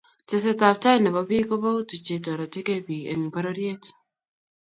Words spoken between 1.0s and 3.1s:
bo biik ko pou tuchye toretokee pik